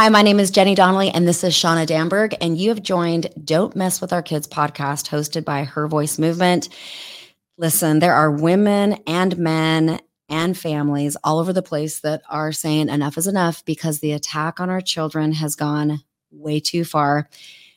[0.00, 3.28] Hi, my name is Jenny Donnelly, and this is Shawna Damberg, and you have joined
[3.44, 6.70] Don't Mess with Our Kids podcast hosted by Her Voice Movement.
[7.58, 10.00] Listen, there are women and men
[10.30, 14.58] and families all over the place that are saying enough is enough because the attack
[14.58, 17.28] on our children has gone way too far.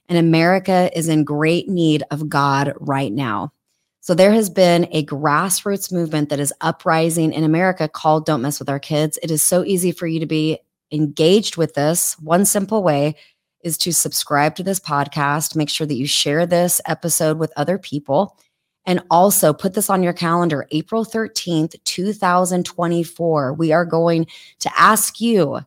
[0.08, 3.52] And America is in great need of God right now.
[4.00, 8.60] So there has been a grassroots movement that is uprising in America called Don't Mess
[8.60, 9.20] with Our Kids.
[9.22, 10.60] It is so easy for you to be
[10.94, 13.16] engaged with this, one simple way
[13.64, 15.56] is to subscribe to this podcast.
[15.56, 18.38] Make sure that you share this episode with other people.
[18.86, 23.54] And also put this on your calendar April 13th, 2024.
[23.54, 24.28] We are going
[24.60, 25.62] to ask you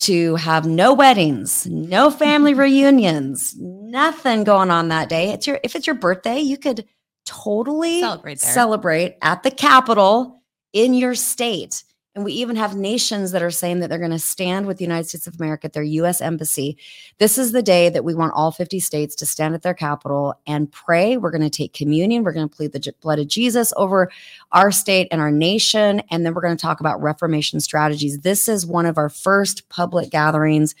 [0.00, 5.30] to have no weddings, no family reunions, nothing going on that day.
[5.30, 6.84] It's your if it's your birthday, you could
[7.24, 8.52] totally Celebrate there.
[8.52, 10.42] celebrate at the Capitol
[10.74, 11.84] in your state.
[12.14, 14.84] And we even have nations that are saying that they're going to stand with the
[14.84, 16.76] United States of America at their US embassy.
[17.18, 20.34] This is the day that we want all 50 states to stand at their capital
[20.46, 21.16] and pray.
[21.16, 22.22] We're going to take communion.
[22.22, 24.10] We're going to plead the blood of Jesus over
[24.52, 26.02] our state and our nation.
[26.10, 28.18] And then we're going to talk about Reformation strategies.
[28.18, 30.74] This is one of our first public gatherings.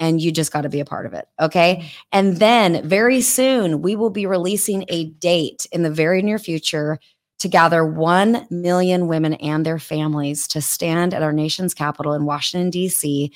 [0.00, 1.28] And you just got to be a part of it.
[1.38, 1.88] Okay.
[2.10, 6.98] And then very soon, we will be releasing a date in the very near future
[7.44, 12.24] to gather 1 million women and their families to stand at our nation's capital in
[12.24, 13.30] Washington, D.C.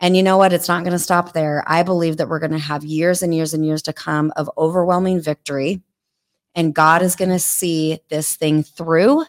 [0.00, 0.52] And you know what?
[0.52, 1.64] It's not going to stop there.
[1.66, 4.50] I believe that we're going to have years and years and years to come of
[4.58, 5.80] overwhelming victory.
[6.54, 9.24] And God is going to see this thing through,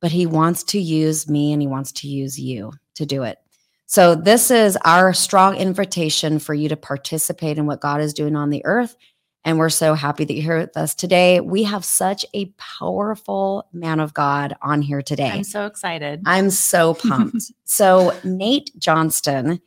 [0.00, 3.38] but He wants to use me and He wants to use you to do it.
[3.86, 8.34] So, this is our strong invitation for you to participate in what God is doing
[8.34, 8.96] on the earth.
[9.44, 11.40] And we're so happy that you're here with us today.
[11.40, 15.30] We have such a powerful man of God on here today.
[15.30, 16.22] I'm so excited.
[16.26, 17.50] I'm so pumped.
[17.64, 19.60] so, Nate Johnston,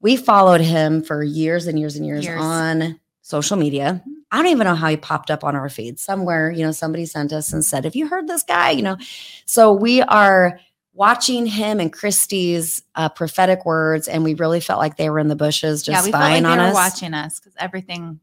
[0.00, 2.40] we followed him for years and years and years, Years.
[2.40, 4.02] on social media.
[4.30, 5.98] I don't even know how he popped up on our feed.
[5.98, 8.70] Somewhere, you know, somebody sent us and said, Have you heard this guy?
[8.70, 8.96] You know,
[9.44, 10.60] so we are
[10.92, 15.28] watching him and Christy's uh, prophetic words, and we really felt like they were in
[15.28, 16.74] the bushes just yeah, like spying they on were us.
[16.74, 18.20] watching us because everything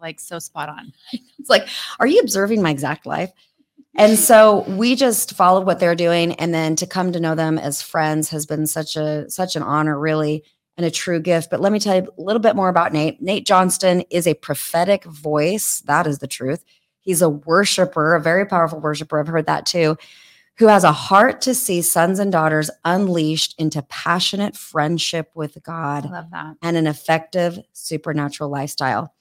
[0.00, 0.92] like so spot on.
[1.38, 1.68] It's like,
[1.98, 3.32] are you observing my exact life?
[3.96, 7.58] And so we just followed what they're doing, and then to come to know them
[7.58, 10.44] as friends has been such a such an honor, really,
[10.76, 11.50] and a true gift.
[11.50, 13.20] But let me tell you a little bit more about Nate.
[13.20, 15.80] Nate Johnston is a prophetic voice.
[15.86, 16.64] That is the truth.
[17.00, 19.18] He's a worshiper, a very powerful worshiper.
[19.18, 19.96] I've heard that too.
[20.58, 26.10] Who has a heart to see sons and daughters unleashed into passionate friendship with God
[26.10, 26.56] love that.
[26.62, 29.14] and an effective supernatural lifestyle.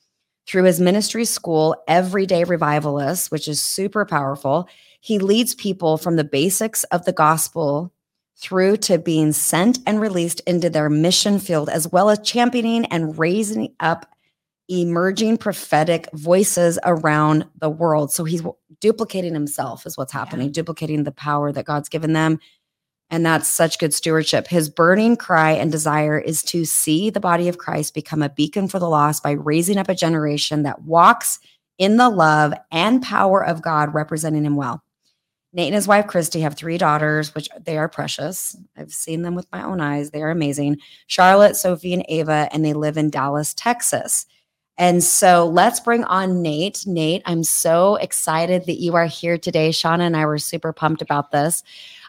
[0.50, 4.68] Through his ministry school, Everyday Revivalist, which is super powerful,
[5.00, 7.94] he leads people from the basics of the gospel
[8.36, 13.20] through to being sent and released into their mission field, as well as championing and
[13.20, 14.08] raising up
[14.70, 18.12] emerging prophetic voices around the world.
[18.12, 18.42] So he's
[18.82, 22.40] duplicating himself, is what's happening, duplicating the power that God's given them.
[23.12, 24.48] And that's such good stewardship.
[24.48, 28.68] His burning cry and desire is to see the body of Christ become a beacon
[28.68, 31.40] for the lost by raising up a generation that walks
[31.80, 34.84] in the love and power of God, representing him well.
[35.52, 38.56] Nate and his wife Christy have three daughters, which they are precious.
[38.78, 40.12] I've seen them with my own eyes.
[40.12, 40.78] They are amazing.
[41.08, 44.28] Charlotte, Sophie, and Ava, and they live in Dallas, Texas.
[44.80, 46.88] And so let's bring on Nate.
[46.88, 49.70] Nate, I'm so excited that you are here today.
[49.70, 51.62] Shawna and I were super pumped about this.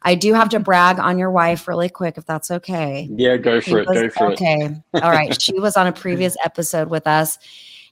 [0.02, 3.08] I do have to brag on your wife really quick, if that's okay.
[3.10, 3.88] Yeah, go She for it.
[3.88, 4.34] was- Go for it.
[4.34, 4.76] okay.
[5.02, 5.42] All right.
[5.42, 7.38] She was on a previous episode with us.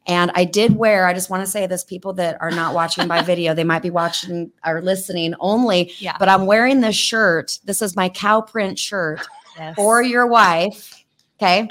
[0.07, 3.07] And I did wear, I just want to say this people that are not watching
[3.09, 6.17] by video, they might be watching or listening only, Yeah.
[6.19, 7.59] but I'm wearing this shirt.
[7.65, 9.21] This is my cow print shirt
[9.59, 9.75] yes.
[9.75, 11.05] for your wife.
[11.43, 11.69] Okay.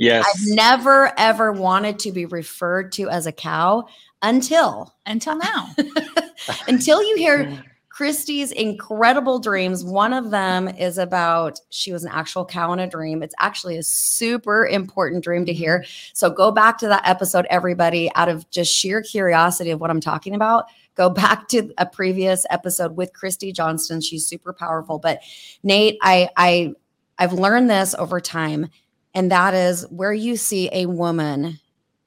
[0.00, 0.24] Yes.
[0.26, 3.86] I've never ever wanted to be referred to as a cow
[4.22, 5.74] until until now.
[6.68, 9.84] until you hear Christy's incredible dreams.
[9.84, 13.22] One of them is about she was an actual cow in a dream.
[13.22, 15.84] It's actually a super important dream to hear.
[16.14, 20.00] So go back to that episode, everybody, out of just sheer curiosity of what I'm
[20.00, 20.64] talking about.
[20.94, 24.00] Go back to a previous episode with Christy Johnston.
[24.00, 24.98] She's super powerful.
[24.98, 25.20] But
[25.62, 26.72] Nate, I I
[27.18, 28.70] I've learned this over time,
[29.14, 31.58] and that is where you see a woman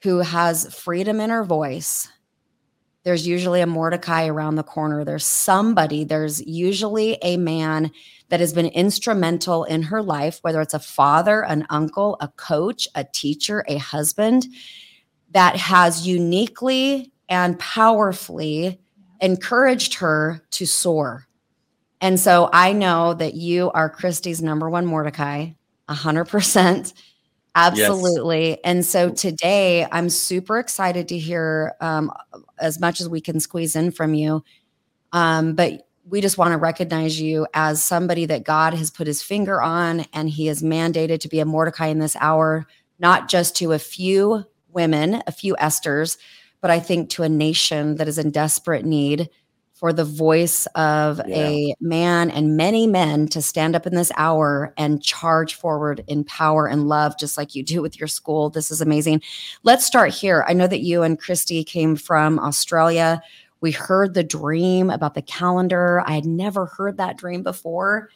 [0.03, 2.09] who has freedom in her voice
[3.03, 5.03] there's usually a Mordecai around the corner.
[5.03, 7.91] There's somebody, there's usually a man
[8.29, 12.88] that has been instrumental in her life, whether it's a father, an uncle, a coach,
[12.95, 14.47] a teacher, a husband,
[15.31, 18.79] that has uniquely and powerfully
[19.19, 21.27] encouraged her to soar.
[21.99, 25.51] And so I know that you are Christy's number one Mordecai,
[25.89, 26.94] 100%.
[27.56, 28.50] Absolutely.
[28.50, 28.59] Yes.
[28.63, 32.12] And so today I'm super excited to hear um,
[32.59, 34.44] as much as we can squeeze in from you.
[35.12, 39.21] Um, but we just want to recognize you as somebody that God has put his
[39.21, 42.65] finger on and he is mandated to be a Mordecai in this hour,
[43.00, 46.18] not just to a few women, a few Esthers,
[46.59, 49.30] but I think to a nation that is in desperate need
[49.83, 51.35] for the voice of yeah.
[51.35, 56.24] a man and many men to stand up in this hour and charge forward in
[56.24, 58.50] power and love, just like you do with your school.
[58.50, 59.21] This is amazing.
[59.63, 60.45] Let's start here.
[60.47, 63.21] I know that you and Christy came from Australia.
[63.59, 66.01] We heard the dream about the calendar.
[66.07, 68.09] I had never heard that dream before.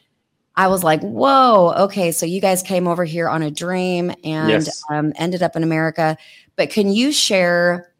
[0.56, 2.12] I was like, whoa, okay.
[2.12, 4.82] So you guys came over here on a dream and yes.
[4.90, 6.16] um, ended up in America.
[6.56, 7.92] But can you share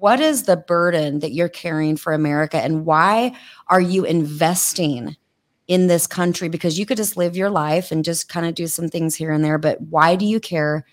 [0.00, 3.36] what is the burden that you're carrying for America and why
[3.68, 5.14] are you investing
[5.68, 6.48] in this country?
[6.48, 9.30] Because you could just live your life and just kind of do some things here
[9.30, 10.86] and there, but why do you care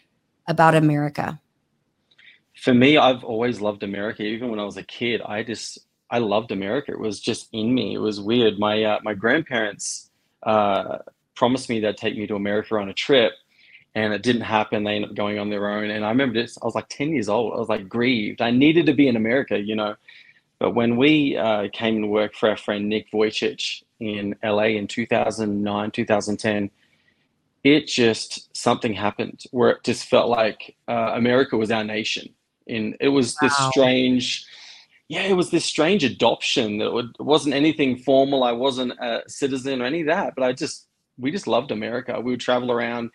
[0.45, 1.39] about America?
[2.55, 4.23] For me, I've always loved America.
[4.23, 5.79] Even when I was a kid, I just
[6.09, 6.91] I loved America.
[6.91, 7.93] It was just in me.
[7.93, 8.59] It was weird.
[8.59, 10.09] My uh, my grandparents
[10.43, 10.97] uh,
[11.35, 13.33] promised me they'd take me to America on a trip,
[13.95, 14.83] and it didn't happen.
[14.83, 15.89] They ended up going on their own.
[15.89, 17.53] And I remember this, I was like 10 years old.
[17.53, 18.41] I was like grieved.
[18.41, 19.95] I needed to be in America, you know.
[20.59, 24.87] But when we uh, came to work for our friend Nick Vujicic in LA in
[24.87, 26.71] 2009, 2010,
[27.63, 32.29] it just something happened where it just felt like uh, America was our nation.
[32.67, 33.47] And it was wow.
[33.47, 34.45] this strange,
[35.09, 38.43] yeah, it was this strange adoption that it wasn't anything formal.
[38.43, 40.87] I wasn't a citizen or any of that, but I just,
[41.17, 42.19] we just loved America.
[42.19, 43.11] We would travel around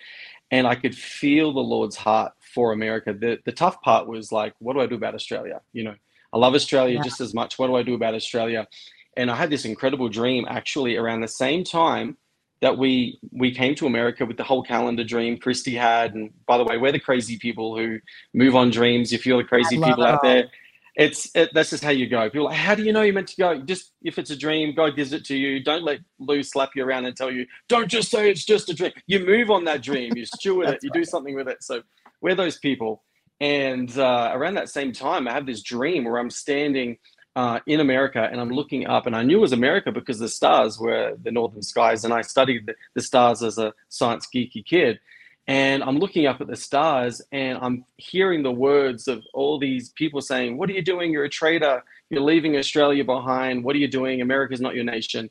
[0.53, 3.13] and I could feel the Lord's heart for America.
[3.13, 5.63] The the tough part was like, what do I do about Australia?
[5.73, 5.95] You know,
[6.33, 7.03] I love Australia yeah.
[7.03, 7.59] just as much.
[7.59, 8.69] What do I do about Australia?
[9.17, 12.19] And I had this incredible dream actually around the same time
[12.61, 16.15] that we we came to America with the whole calendar dream Christy had.
[16.15, 17.99] And by the way, we're the crazy people who
[18.35, 19.13] move on dreams.
[19.13, 20.51] If you're the crazy people out there,
[20.95, 22.29] it's it, that's just how you go.
[22.29, 23.59] People like, how do you know you're meant to go?
[23.61, 25.63] Just if it's a dream, God gives it to you.
[25.63, 28.75] Don't let Lou slap you around and tell you, don't just say it's just a
[28.75, 28.93] dream.
[29.07, 31.01] You move on that dream, you steward it, you right.
[31.01, 31.63] do something with it.
[31.63, 31.83] So
[32.21, 33.03] we're those people.
[33.41, 36.99] And uh, around that same time, I have this dream where I'm standing
[37.35, 40.29] uh, in America and I'm looking up, and I knew it was America because the
[40.29, 44.65] stars were the northern skies, and I studied the, the stars as a science geeky
[44.65, 45.01] kid
[45.49, 49.91] and I'm looking up at the stars and I'm hearing the words of all these
[49.91, 51.13] people saying, What are you doing?
[51.13, 51.83] You're a traitor.
[52.11, 53.65] You're leaving Australia behind.
[53.65, 54.21] What are you doing?
[54.21, 55.31] America's not your nation.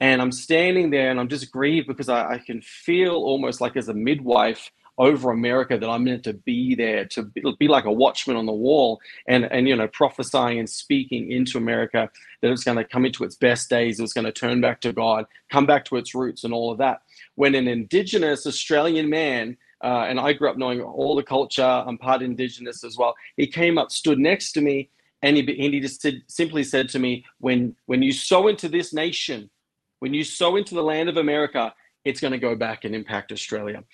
[0.00, 3.76] And I'm standing there and I'm just grieved because I, I can feel almost like
[3.76, 7.92] as a midwife over America that I'm meant to be there to be, like a
[7.92, 12.10] watchman on the wall and and you know prophesying and speaking into America
[12.40, 14.92] that it's going to come into its best days, it's going to turn back to
[14.92, 17.02] God, come back to its roots, and all of that
[17.38, 21.96] when an Indigenous Australian man, uh, and I grew up knowing all the culture, I'm
[21.96, 24.90] part Indigenous as well, he came up, stood next to me,
[25.22, 28.68] and he, and he just said, simply said to me, when, when you sow into
[28.68, 29.50] this nation,
[30.00, 31.72] when you sow into the land of America,
[32.04, 33.84] it's going to go back and impact Australia.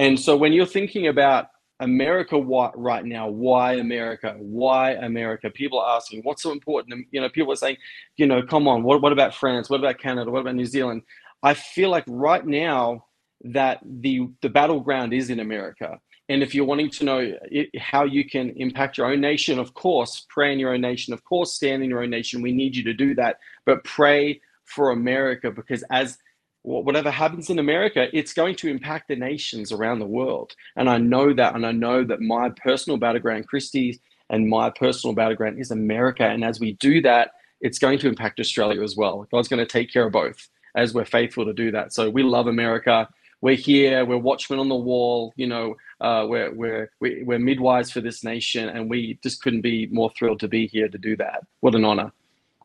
[0.00, 4.34] And so when you're thinking about America what, right now, why America?
[4.38, 5.50] Why America?
[5.50, 7.06] People are asking, what's so important?
[7.10, 7.76] you know, people are saying,
[8.16, 9.68] you know, come on, what, what about France?
[9.68, 10.30] What about Canada?
[10.30, 11.02] What about New Zealand?
[11.42, 13.04] I feel like right now
[13.44, 16.00] that the the battleground is in America.
[16.30, 19.74] And if you're wanting to know it, how you can impact your own nation, of
[19.74, 21.12] course, pray in your own nation.
[21.12, 22.40] Of course, stand in your own nation.
[22.40, 23.38] We need you to do that.
[23.66, 26.18] But pray for America because as
[26.62, 30.54] whatever happens in America, it's going to impact the nations around the world.
[30.76, 31.54] And I know that.
[31.54, 33.98] And I know that my personal battleground, Christy's,
[34.28, 36.24] and my personal battleground is America.
[36.24, 39.26] And as we do that, it's going to impact Australia as well.
[39.30, 41.92] God's going to take care of both as we're faithful to do that.
[41.92, 43.08] So we love America.
[43.40, 44.04] We're here.
[44.04, 45.32] We're watchmen on the wall.
[45.36, 49.86] You know, uh, we're we're we're midwives for this nation, and we just couldn't be
[49.86, 51.44] more thrilled to be here to do that.
[51.60, 52.12] What an honor!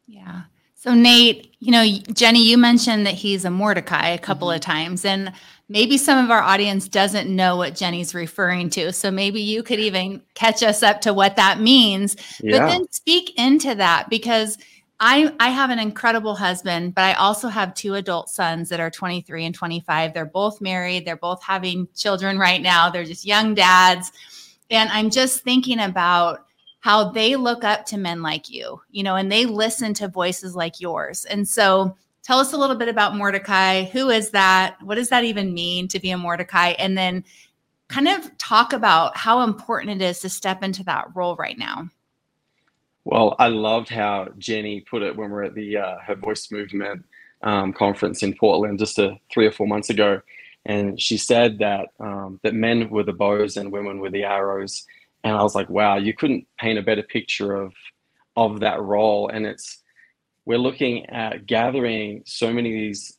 [0.08, 0.44] Yeah.
[0.86, 4.58] So Nate, you know, Jenny, you mentioned that he's a Mordecai a couple mm-hmm.
[4.58, 5.34] of times, and
[5.68, 8.94] maybe some of our audience doesn't know what Jenny's referring to.
[8.94, 12.60] So maybe you could even catch us up to what that means, yeah.
[12.60, 14.60] but then speak into that because
[15.00, 18.92] I I have an incredible husband, but I also have two adult sons that are
[18.92, 20.14] 23 and 25.
[20.14, 22.92] They're both married, they're both having children right now.
[22.92, 24.12] They're just young dads.
[24.70, 26.46] And I'm just thinking about
[26.86, 30.56] how they look up to men like you, you know, and they listen to voices
[30.56, 31.26] like yours.
[31.26, 33.86] And so tell us a little bit about Mordecai.
[33.86, 34.76] Who is that?
[34.84, 36.76] What does that even mean to be a Mordecai?
[36.78, 37.24] And then
[37.88, 41.90] kind of talk about how important it is to step into that role right now.
[43.04, 46.52] Well, I loved how Jenny put it when we are at the uh, Her Voice
[46.52, 47.04] Movement
[47.42, 50.22] um, conference in Portland just a, three or four months ago.
[50.68, 54.86] and she said that um, that men were the bows and women were the arrows.
[55.26, 57.74] And I was like, wow, you couldn't paint a better picture of
[58.38, 59.28] of that role.
[59.28, 59.82] And it's
[60.46, 63.18] we're looking at gathering so many of these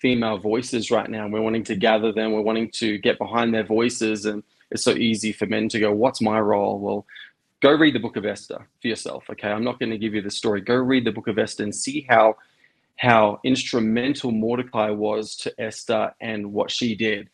[0.00, 1.26] female voices right now.
[1.26, 2.32] We're wanting to gather them.
[2.32, 4.24] We're wanting to get behind their voices.
[4.24, 6.78] And it's so easy for men to go, What's my role?
[6.78, 7.06] Well,
[7.60, 9.24] go read the book of Esther for yourself.
[9.28, 9.48] Okay.
[9.48, 10.60] I'm not going to give you the story.
[10.60, 12.36] Go read the book of Esther and see how
[12.96, 17.30] how instrumental Mordecai was to Esther and what she did.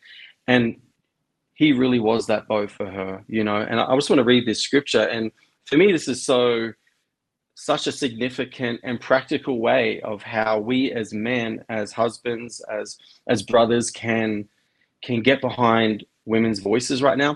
[0.47, 0.77] And
[1.59, 3.57] he really was that bow for her, you know.
[3.57, 5.01] And I just want to read this scripture.
[5.01, 5.29] And
[5.65, 6.71] for me, this is so
[7.55, 12.97] such a significant and practical way of how we as men as husbands as
[13.27, 14.47] as brothers can
[15.03, 17.35] can get behind women's voices right now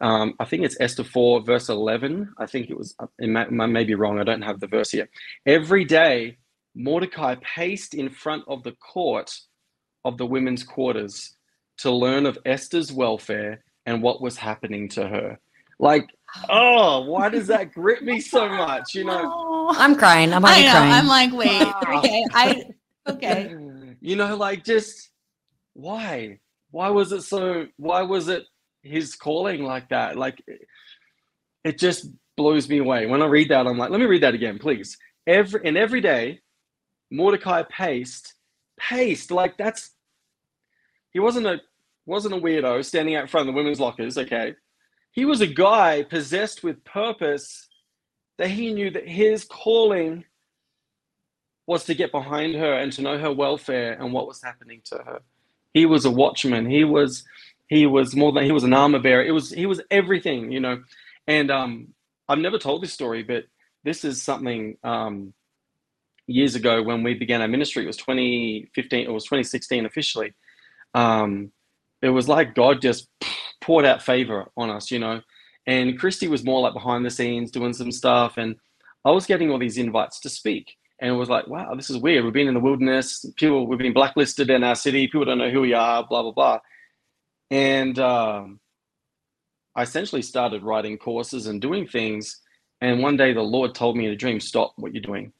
[0.00, 3.84] um, i think it's esther 4 verse 11 i think it was it may, may
[3.84, 5.08] be wrong i don't have the verse here
[5.46, 6.36] every day
[6.74, 9.30] mordecai paced in front of the court
[10.04, 11.36] of the women's quarters
[11.80, 15.38] to learn of esther's welfare and what was happening to her
[15.78, 16.08] like
[16.48, 20.32] oh why does that grip me so much you know I'm crying.
[20.32, 20.72] I'm already I know.
[20.72, 20.92] crying.
[20.92, 22.64] I'm like, wait, okay, I
[23.08, 23.56] okay.
[24.02, 25.10] You know, like just
[25.74, 26.38] why?
[26.70, 27.66] Why was it so?
[27.76, 28.44] Why was it
[28.82, 30.16] his calling like that?
[30.16, 30.42] Like
[31.64, 33.04] it just blows me away.
[33.04, 34.96] When I read that, I'm like, let me read that again, please.
[35.26, 36.40] Every and every day,
[37.10, 38.32] Mordecai paced,
[38.78, 39.90] paced like that's.
[41.10, 41.60] He wasn't a
[42.10, 44.18] wasn't a weirdo standing out front of the women's lockers.
[44.18, 44.54] Okay,
[45.12, 47.68] he was a guy possessed with purpose
[48.38, 50.24] that he knew that his calling
[51.66, 54.96] was to get behind her and to know her welfare and what was happening to
[54.96, 55.20] her.
[55.72, 56.68] He was a watchman.
[56.68, 57.24] He was
[57.68, 59.22] he was more than he was an armor bearer.
[59.22, 60.82] It was he was everything, you know.
[61.28, 61.94] And um,
[62.28, 63.44] I've never told this story, but
[63.84, 65.32] this is something um,
[66.26, 67.84] years ago when we began our ministry.
[67.84, 69.06] It was 2015.
[69.06, 70.34] It was 2016 officially.
[70.94, 71.52] Um,
[72.02, 73.08] it was like God just
[73.60, 75.20] poured out favor on us, you know.
[75.66, 78.36] And Christy was more like behind the scenes doing some stuff.
[78.36, 78.56] And
[79.04, 80.76] I was getting all these invites to speak.
[80.98, 82.24] And it was like, wow, this is weird.
[82.24, 83.24] We've been in the wilderness.
[83.36, 85.06] People, we've been blacklisted in our city.
[85.06, 86.58] People don't know who we are, blah, blah, blah.
[87.50, 88.60] And um,
[89.74, 92.40] I essentially started writing courses and doing things.
[92.80, 95.32] And one day the Lord told me in a dream, stop what you're doing.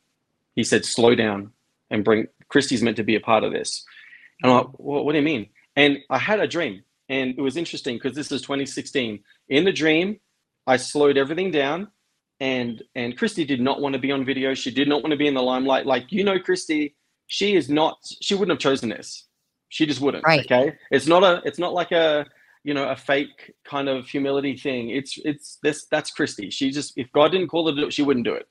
[0.56, 1.52] He said, slow down
[1.90, 3.84] and bring, Christy's meant to be a part of this.
[4.42, 5.48] And I'm like, well, what do you mean?
[5.76, 6.82] And I had a dream.
[7.08, 9.20] And it was interesting because this is 2016.
[9.48, 10.20] In the dream,
[10.66, 11.88] I slowed everything down.
[12.38, 14.54] And and Christy did not want to be on video.
[14.54, 15.86] She did not want to be in the limelight.
[15.86, 16.96] Like you know, Christy,
[17.26, 17.98] she is not.
[18.22, 19.26] She wouldn't have chosen this.
[19.68, 20.24] She just wouldn't.
[20.24, 20.40] Right.
[20.40, 20.74] Okay.
[20.90, 21.42] It's not a.
[21.44, 22.24] It's not like a
[22.64, 24.88] you know a fake kind of humility thing.
[24.88, 25.86] It's it's this.
[25.90, 26.48] That's Christy.
[26.50, 28.46] She just if God didn't call her to do it, she wouldn't do it.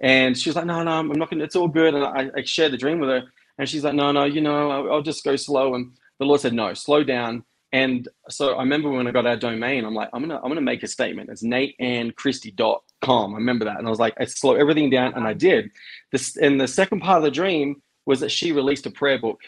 [0.00, 1.44] And she's like, no, no, I'm not gonna.
[1.44, 1.94] It's all good.
[1.94, 3.22] And I, I shared the dream with her,
[3.58, 5.74] and she's like, no, no, you know, I'll, I'll just go slow.
[5.74, 7.44] And the Lord said, no, slow down
[7.74, 10.60] and so I remember when I got our domain, I'm like, I'm gonna I'm gonna
[10.60, 11.28] make a statement.
[11.28, 13.34] It's nateandchristy.com.
[13.34, 13.78] I remember that.
[13.78, 15.70] And I was like, I slow everything down, and I did.
[16.12, 19.40] This and the second part of the dream was that she released a prayer book.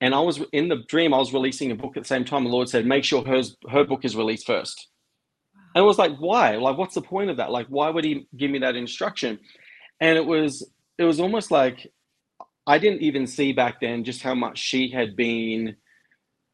[0.00, 2.42] And I was in the dream, I was releasing a book at the same time.
[2.42, 4.88] The Lord said, make sure hers her book is released first.
[5.76, 6.56] And I was like, why?
[6.56, 7.52] Like, what's the point of that?
[7.52, 9.38] Like, why would he give me that instruction?
[10.00, 11.86] And it was it was almost like
[12.66, 15.76] I didn't even see back then just how much she had been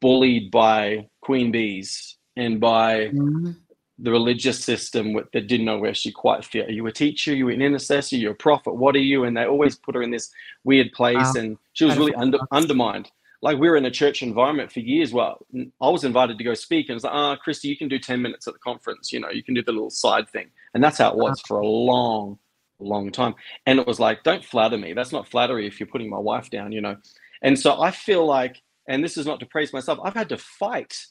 [0.01, 3.51] bullied by queen bees and by mm-hmm.
[3.99, 6.67] the religious system that didn't know where she quite fit.
[6.67, 7.31] Are you a teacher?
[7.31, 8.17] Are you an intercessor?
[8.17, 8.75] You're a prophet?
[8.75, 9.23] What are you?
[9.23, 10.31] And they always put her in this
[10.63, 11.33] weird place, wow.
[11.37, 13.09] and she was really under, undermined.
[13.41, 15.13] Like we were in a church environment for years.
[15.13, 15.45] Well,
[15.79, 17.99] I was invited to go speak, and it's like, ah, oh, Christy, you can do
[17.99, 19.13] ten minutes at the conference.
[19.13, 21.59] You know, you can do the little side thing, and that's how it was for
[21.59, 22.39] a long,
[22.79, 23.35] long time.
[23.65, 24.93] And it was like, don't flatter me.
[24.93, 26.71] That's not flattery if you're putting my wife down.
[26.71, 26.97] You know,
[27.43, 30.37] and so I feel like and this is not to praise myself, I've had to
[30.37, 31.05] fight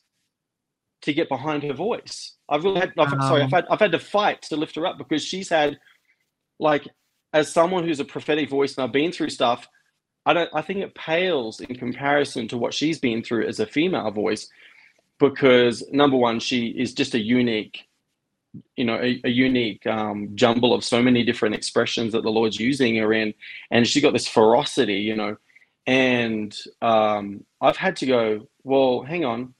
[1.03, 2.37] to get behind her voice.
[2.49, 4.87] I've really had, I've, um, sorry, I've had, I've had to fight to lift her
[4.87, 5.79] up because she's had,
[6.59, 6.89] like,
[7.33, 9.69] as someone who's a prophetic voice and I've been through stuff,
[10.25, 13.67] I don't, I think it pales in comparison to what she's been through as a
[13.67, 14.49] female voice
[15.19, 17.87] because number one, she is just a unique,
[18.77, 22.59] you know, a, a unique um, jumble of so many different expressions that the Lord's
[22.59, 23.35] using her in.
[23.71, 25.37] And she got this ferocity, you know,
[25.87, 29.55] and um, I've had to go, well, hang on,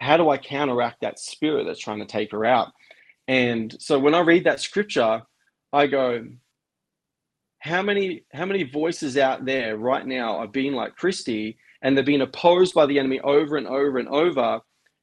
[0.00, 2.68] how do I counteract that spirit that's trying to take her out?
[3.28, 5.22] And so when I read that scripture,
[5.72, 6.26] I go,
[7.58, 12.04] how many how many voices out there right now are being like Christy and they're
[12.04, 14.60] being opposed by the enemy over and over and over.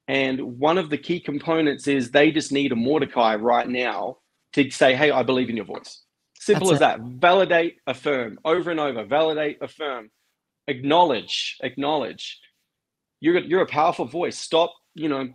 [0.08, 4.18] And one of the key components is they just need a Mordecai right now
[4.54, 6.04] to say, hey, I believe in your voice.
[6.39, 7.01] Simple That's as it.
[7.01, 7.10] that.
[7.20, 10.10] Validate, affirm, over and over, validate, affirm
[10.67, 12.39] acknowledge, acknowledge.
[13.19, 14.38] you're you're a powerful voice.
[14.38, 15.29] Stop, you know,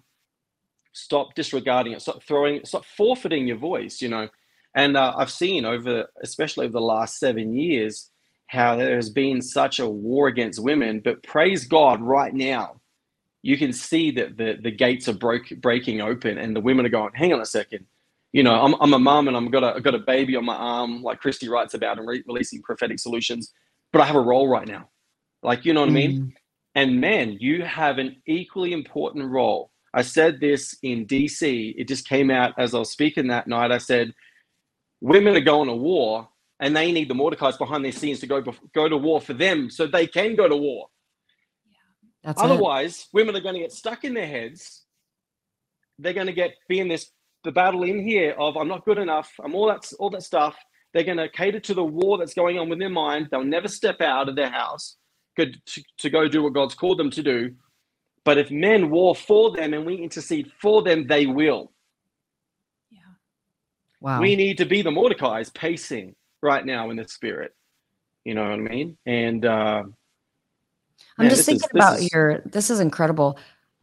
[0.92, 2.02] stop disregarding it.
[2.02, 2.64] Stop throwing.
[2.64, 4.02] Stop forfeiting your voice.
[4.02, 4.28] You know,
[4.76, 8.10] and uh, I've seen over, especially over the last seven years,
[8.48, 11.00] how there has been such a war against women.
[11.04, 12.80] But praise God, right now,
[13.42, 16.90] you can see that the the gates are broke breaking open, and the women are
[16.90, 17.12] going.
[17.14, 17.86] Hang on a second.
[18.32, 20.44] You know, I'm, I'm a mom and I'm got a I've got a baby on
[20.46, 23.52] my arm, like Christy writes about and re- releasing prophetic solutions.
[23.92, 24.90] But I have a role right now.
[25.42, 25.92] Like, you know what mm.
[25.92, 26.20] I mean?
[26.20, 26.32] Mm.
[26.75, 29.70] And men, you have an equally important role.
[29.94, 31.75] I said this in DC.
[31.76, 33.70] It just came out as I was speaking that night.
[33.70, 34.14] I said,
[35.00, 36.28] women are going to war
[36.61, 38.42] and they need the Mordecai's behind their scenes to go
[38.75, 40.88] go to war for them so they can go to war.
[42.25, 43.06] Yeah, Otherwise, it.
[43.12, 44.84] women are going to get stuck in their heads.
[45.99, 47.11] They're going to get be in this
[47.44, 49.30] the battle in here of I'm not good enough.
[49.44, 50.56] I'm all that all that stuff.
[50.94, 53.28] They're going to cater to the war that's going on within their mind.
[53.30, 54.96] They'll never step out of their house
[55.36, 57.54] to, to go do what God's called them to do.
[58.24, 61.72] But if men war for them and we intercede for them, they will.
[62.90, 63.00] Yeah.
[64.00, 64.20] Wow.
[64.20, 67.54] We need to be the Mordecai's pacing right now in the spirit.
[68.24, 68.96] You know what I mean?
[69.06, 69.82] And uh,
[71.18, 72.42] I'm just thinking is, about is, your.
[72.46, 73.38] This is incredible.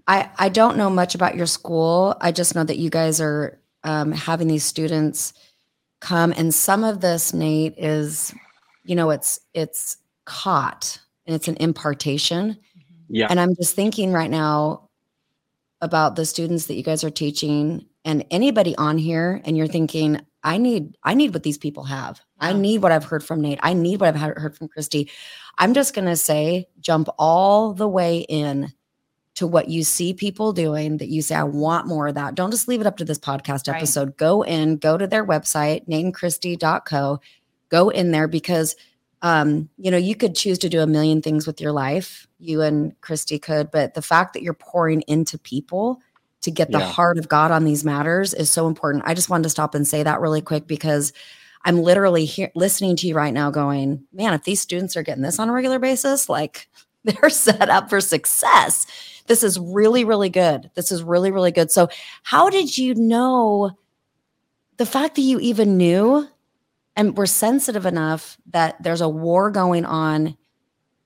[0.08, 2.15] I I don't know much about your school.
[2.22, 5.34] I just know that you guys are um, having these students
[6.00, 8.34] come, and some of this, Nate, is,
[8.86, 11.00] you know, it's it's caught
[11.30, 12.58] and it's an impartation.
[13.08, 13.28] Yeah.
[13.30, 14.90] And I'm just thinking right now
[15.80, 20.20] about the students that you guys are teaching and anybody on here and you're thinking
[20.44, 22.20] I need I need what these people have.
[22.40, 23.60] I need what I've heard from Nate.
[23.62, 25.12] I need what I've heard from Christy.
[25.60, 28.74] I'm just going to say jump all the way in
[29.36, 32.34] to what you see people doing that you say I want more of that.
[32.34, 34.08] Don't just leave it up to this podcast episode.
[34.08, 34.18] Right.
[34.18, 37.20] Go in, go to their website, nateandchristy.co.
[37.70, 38.76] Go in there because
[39.21, 42.27] um, you know, you could choose to do a million things with your life.
[42.39, 46.01] You and Christy could, but the fact that you're pouring into people
[46.41, 46.89] to get the yeah.
[46.89, 49.03] heart of God on these matters is so important.
[49.05, 51.12] I just wanted to stop and say that really quick because
[51.65, 55.23] I'm literally here listening to you right now going, man, if these students are getting
[55.23, 56.69] this on a regular basis, like
[57.03, 58.86] they're set up for success.
[59.27, 60.71] This is really, really good.
[60.75, 61.71] This is really, really good.
[61.71, 61.89] So,
[62.23, 63.71] how did you know
[64.77, 66.27] the fact that you even knew
[66.95, 70.38] and we're sensitive enough that there's a war going on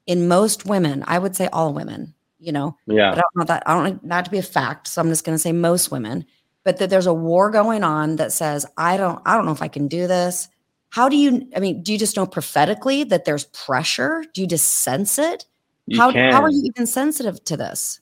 [0.05, 1.03] in most women.
[1.07, 2.77] I would say all women, you know.
[2.85, 3.11] Yeah.
[3.11, 5.35] I don't know that I don't not to be a fact, so I'm just going
[5.35, 6.25] to say most women,
[6.63, 9.61] but that there's a war going on that says I don't I don't know if
[9.61, 10.49] I can do this.
[10.89, 14.23] How do you I mean, do you just know prophetically that there's pressure?
[14.33, 15.45] Do you just sense it?
[15.87, 16.31] You how can.
[16.31, 17.99] how are you even sensitive to this?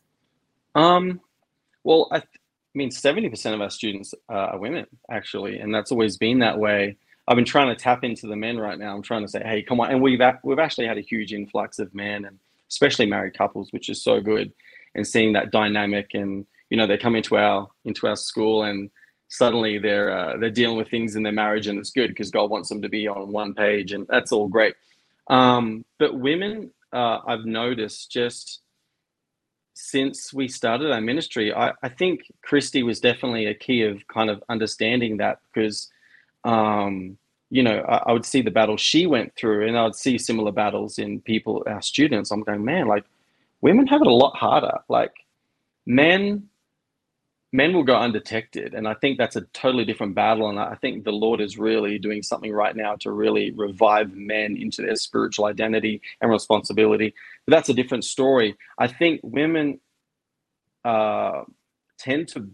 [0.75, 1.21] Um
[1.83, 2.23] well, I, I
[2.75, 6.97] mean 70% of our students are women actually, and that's always been that way.
[7.31, 8.93] I've been trying to tap into the men right now.
[8.93, 9.89] I'm trying to say, hey, come on.
[9.89, 12.37] And we've we've actually had a huge influx of men and
[12.69, 14.51] especially married couples, which is so good.
[14.95, 18.89] And seeing that dynamic, and you know, they come into our into our school, and
[19.29, 22.49] suddenly they're uh, they're dealing with things in their marriage, and it's good because God
[22.49, 24.75] wants them to be on one page, and that's all great.
[25.29, 28.59] Um, but women, uh, I've noticed just
[29.73, 34.29] since we started our ministry, I, I think Christy was definitely a key of kind
[34.29, 35.89] of understanding that because
[36.43, 37.17] um,
[37.51, 40.17] you know, I, I, would see the battle she went through, and I would see
[40.17, 42.31] similar battles in people, our students.
[42.31, 43.03] I'm going, man, like
[43.59, 44.79] women have it a lot harder.
[44.87, 45.11] Like
[45.85, 46.47] men,
[47.51, 50.49] men will go undetected, and I think that's a totally different battle.
[50.49, 54.55] And I think the Lord is really doing something right now to really revive men
[54.55, 57.13] into their spiritual identity and responsibility.
[57.45, 58.55] But that's a different story.
[58.79, 59.81] I think women
[60.85, 61.43] uh,
[61.99, 62.49] tend to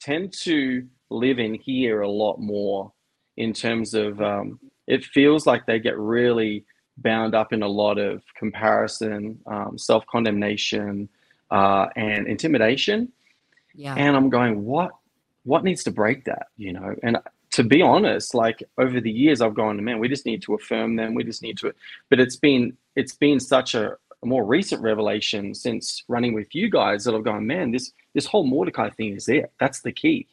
[0.00, 2.92] tend to live in here a lot more
[3.36, 6.64] in terms of um, it feels like they get really
[6.98, 11.08] bound up in a lot of comparison, um, self condemnation,
[11.50, 13.10] uh, and intimidation.
[13.74, 13.94] Yeah.
[13.94, 14.92] And I'm going, what
[15.44, 16.48] what needs to break that?
[16.56, 17.18] You know, and
[17.52, 20.96] to be honest, like over the years, I've gone, man, we just need to affirm
[20.96, 21.14] them.
[21.14, 21.72] We just need to,
[22.08, 26.70] but it's been it's been such a, a more recent revelation since running with you
[26.70, 29.48] guys that I've gone, man, this this whole Mordecai thing is there.
[29.58, 30.26] That's the key.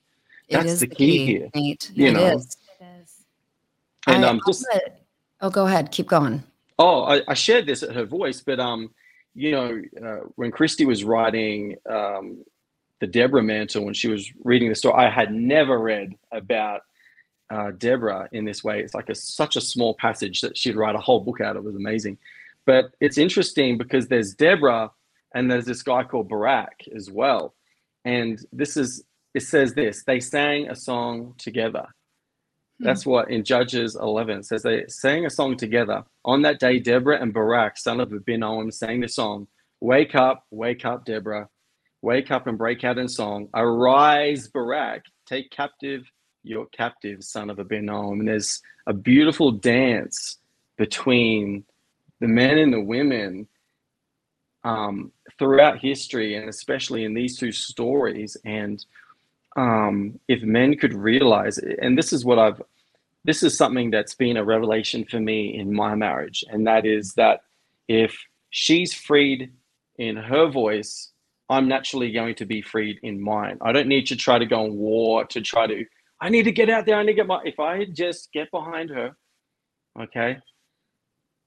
[0.50, 1.50] That's the, the key, key, here.
[1.54, 1.92] Nate.
[1.94, 2.58] You it know, is.
[4.08, 4.66] And I, um, just
[5.42, 6.44] oh, go ahead, keep going.
[6.78, 8.92] Oh, I, I, shared this at her voice, but um,
[9.36, 12.44] you know, uh, when Christy was writing um,
[13.02, 16.82] the Deborah mantle, when she was reading the story, I had never read about
[17.50, 18.82] uh, Deborah in this way.
[18.82, 21.58] It's like a such a small passage that she'd write a whole book out.
[21.58, 22.18] It was amazing,
[22.66, 24.92] but it's interesting because there's Deborah
[25.36, 27.54] and there's this guy called Barak as well,
[28.06, 31.88] and this is it says this: they sang a song together
[32.80, 33.12] that's hmm.
[33.12, 36.04] what in Judges 11 says they sang a song together.
[36.26, 39.48] On that day, Deborah and Barak, son of Abinoam, sang the song
[39.82, 41.48] Wake up, wake up, Deborah.
[42.02, 43.48] Wake up and break out in song.
[43.54, 45.04] Arise, Barak.
[45.26, 46.04] Take captive
[46.44, 48.20] your captive, son of Abinoam.
[48.20, 50.38] And there's a beautiful dance
[50.78, 51.64] between
[52.20, 53.48] the men and the women
[54.64, 58.36] um, throughout history, and especially in these two stories.
[58.46, 58.84] And
[59.60, 62.62] um, if men could realize, and this is what I've,
[63.26, 67.14] this is something that's been a revelation for me in my marriage, and that is
[67.16, 67.42] that
[67.90, 68.18] if
[68.52, 69.52] she's freed
[69.98, 71.12] in her voice,
[71.50, 73.58] I'm naturally going to be freed in mine.
[73.62, 75.84] I don't need to try to go on war to try to.
[76.22, 76.96] I need to get out there.
[76.96, 77.42] I need to get my.
[77.44, 79.18] If I just get behind her,
[80.00, 80.38] okay,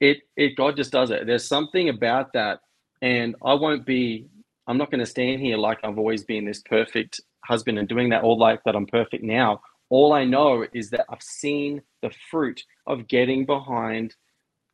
[0.00, 1.26] it it God just does it.
[1.26, 2.60] There's something about that,
[3.00, 4.26] and I won't be.
[4.66, 8.10] I'm not going to stand here like I've always been this perfect husband and doing
[8.10, 9.60] that all like that I'm perfect now.
[9.88, 14.14] All I know is that I've seen the fruit of getting behind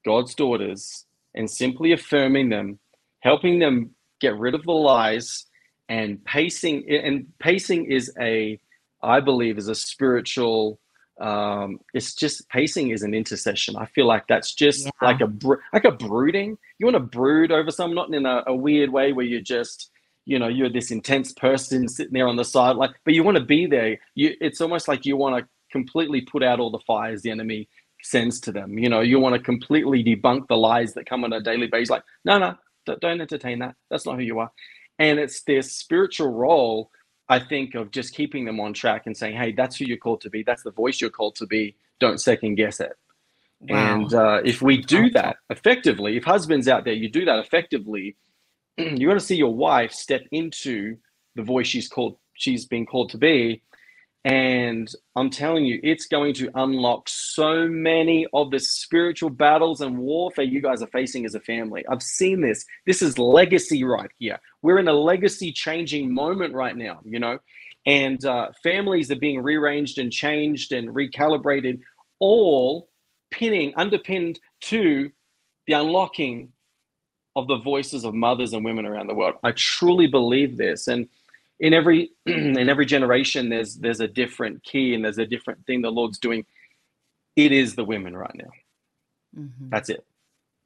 [0.05, 2.79] God's daughters and simply affirming them,
[3.21, 5.47] helping them get rid of the lies
[5.89, 8.59] and pacing and pacing is a
[9.03, 10.79] I believe is a spiritual
[11.21, 13.77] um, it's just pacing is an intercession.
[13.77, 14.91] I feel like that's just yeah.
[15.03, 15.29] like a
[15.73, 16.57] like a brooding.
[16.79, 19.91] You want to brood over someone, not in a, a, weird way where you're just,
[20.29, 23.39] you know, you're this intense person sitting there on the side, like, but you want
[23.39, 23.99] to be there.
[24.15, 27.67] You, it's almost like you want to completely put out all the fires the enemy
[28.03, 28.79] sends to them.
[28.79, 31.89] You know, you want to completely debunk the lies that come on a daily basis.
[31.89, 32.57] Like, no, no,
[33.01, 33.77] don't entertain that.
[33.91, 34.53] That's not who you are.
[34.99, 36.91] And it's their spiritual role
[37.31, 40.21] I think of just keeping them on track and saying, hey, that's who you're called
[40.23, 40.43] to be.
[40.43, 41.75] That's the voice you're called to be.
[42.01, 42.93] Don't second guess it.
[43.61, 43.95] Wow.
[43.95, 48.17] And uh, if we do that effectively, if husbands out there, you do that effectively,
[48.79, 50.97] you're going to see your wife step into
[51.35, 53.63] the voice she's called, she's been called to be,
[54.25, 59.97] and I'm telling you, it's going to unlock so many of the spiritual battles and
[59.97, 61.85] warfare you guys are facing as a family.
[61.89, 62.65] I've seen this.
[62.85, 64.39] This is legacy right here.
[64.63, 67.39] We're in a legacy changing moment right now, you know,
[67.87, 71.81] and uh, families are being rearranged and changed and recalibrated,
[72.19, 72.91] all
[73.31, 75.11] pinning, underpinned to
[75.67, 76.53] the unlocking
[77.39, 79.37] of the voices of mothers and women around the world.
[79.45, 80.89] I truly believe this.
[80.89, 81.09] And
[81.61, 85.83] in every in every generation there's there's a different key and there's a different thing
[85.83, 86.45] the lord's doing.
[87.37, 88.51] It is the women right now.
[89.39, 89.69] Mm-hmm.
[89.69, 90.05] that's it.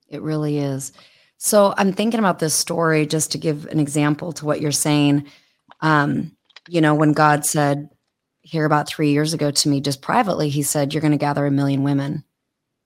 [0.08, 0.92] It really is.
[1.36, 5.26] So i'm thinking about this story just to give an example to what you're saying.
[5.80, 6.36] Um
[6.68, 7.90] you know when god said
[8.42, 11.46] here about three years ago to me just privately he said you're going to gather
[11.46, 12.24] a million women.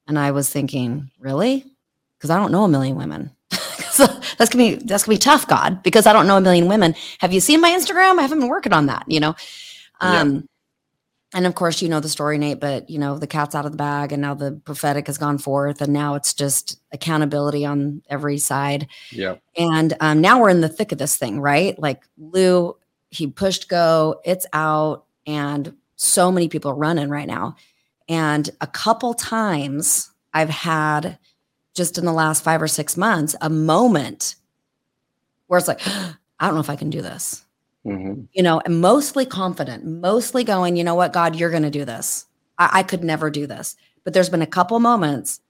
[0.08, 1.64] And i was thinking really?
[2.16, 3.35] Because i don't know a million women
[3.98, 6.94] that's gonna be that's gonna be tough, God, because I don't know a million women.
[7.18, 8.18] Have you seen my Instagram?
[8.18, 9.34] I haven't been working on that, you know.
[10.00, 10.40] Um, yeah.
[11.34, 13.72] and of course, you know the story, Nate, but you know, the cat's out of
[13.72, 18.02] the bag and now the prophetic has gone forth, and now it's just accountability on
[18.08, 18.88] every side.
[19.10, 19.36] Yeah.
[19.56, 21.78] And um, now we're in the thick of this thing, right?
[21.78, 22.76] Like Lou,
[23.10, 27.56] he pushed go, it's out, and so many people are running right now.
[28.08, 31.18] And a couple times I've had
[31.76, 34.36] just in the last five or six months a moment
[35.46, 37.44] where it's like, I don't know if I can do this.
[37.84, 38.22] Mm-hmm.
[38.32, 41.84] You know, and mostly confident, mostly going, you know what, God, you're going to do
[41.84, 42.26] this.
[42.58, 43.76] I-, I could never do this.
[44.02, 45.40] But there's been a couple moments,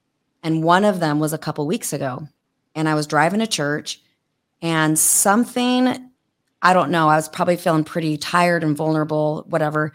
[0.43, 2.27] and one of them was a couple weeks ago.
[2.75, 4.01] And I was driving to church,
[4.61, 6.11] and something,
[6.61, 9.93] I don't know, I was probably feeling pretty tired and vulnerable, whatever.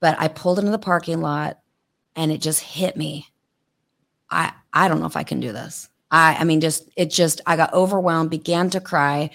[0.00, 1.60] But I pulled into the parking lot
[2.14, 3.28] and it just hit me.
[4.30, 5.88] I, I don't know if I can do this.
[6.10, 9.30] I, I mean, just, it just, I got overwhelmed, began to cry.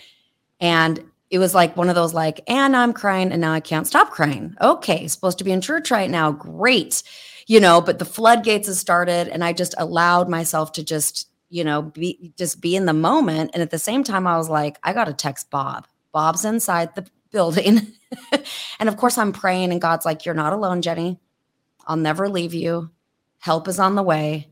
[0.60, 3.88] And it was like one of those, like, and I'm crying and now I can't
[3.88, 4.56] stop crying.
[4.62, 6.32] Okay, supposed to be in church right now.
[6.32, 7.04] Great.
[7.48, 11.64] You know, but the floodgates have started and I just allowed myself to just, you
[11.64, 13.52] know, be just be in the moment.
[13.54, 15.88] And at the same time, I was like, I got to text Bob.
[16.12, 17.94] Bob's inside the building.
[18.80, 21.20] and of course, I'm praying, and God's like, You're not alone, Jenny.
[21.88, 22.92] I'll never leave you.
[23.40, 24.50] Help is on the way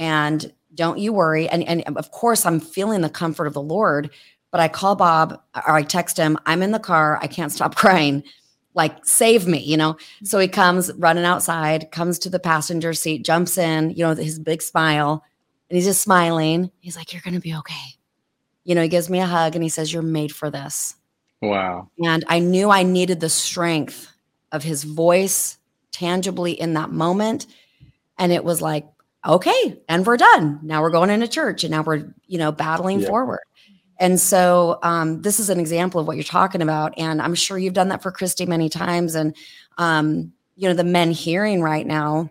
[0.00, 1.48] and don't you worry.
[1.48, 4.10] And, and of course, I'm feeling the comfort of the Lord,
[4.50, 7.18] but I call Bob or I text him, I'm in the car.
[7.22, 8.24] I can't stop crying.
[8.74, 9.96] Like, save me, you know?
[10.24, 14.38] So he comes running outside, comes to the passenger seat, jumps in, you know, his
[14.38, 15.24] big smile,
[15.68, 16.70] and he's just smiling.
[16.80, 17.96] He's like, You're going to be okay.
[18.64, 20.94] You know, he gives me a hug and he says, You're made for this.
[21.42, 21.90] Wow.
[22.02, 24.10] And I knew I needed the strength
[24.52, 25.58] of his voice
[25.90, 27.46] tangibly in that moment.
[28.18, 28.86] And it was like,
[29.26, 30.60] okay, and we're done.
[30.62, 33.08] Now we're going into church and now we're, you know, battling yeah.
[33.08, 33.42] forward.
[33.98, 36.94] And so um, this is an example of what you're talking about.
[36.96, 39.14] And I'm sure you've done that for Christy many times.
[39.14, 39.36] And,
[39.76, 42.30] um, you know, the men hearing right now,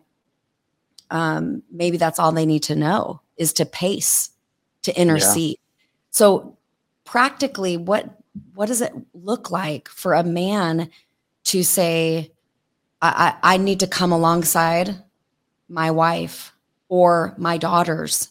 [1.12, 4.32] um, maybe that's all they need to know is to pace,
[4.82, 5.58] to intercede.
[5.60, 5.66] Yeah.
[6.10, 6.58] So
[7.10, 8.08] practically what
[8.54, 10.90] what does it look like for a man
[11.44, 12.32] to say
[13.02, 14.96] I, I, I need to come alongside
[15.68, 16.54] my wife
[16.90, 18.30] or my daughters